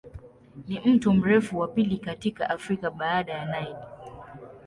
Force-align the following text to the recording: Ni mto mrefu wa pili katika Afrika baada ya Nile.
Ni 0.67 0.79
mto 0.79 1.13
mrefu 1.13 1.59
wa 1.59 1.67
pili 1.67 1.97
katika 1.97 2.49
Afrika 2.49 2.91
baada 2.91 3.33
ya 3.33 3.45
Nile. 3.45 3.75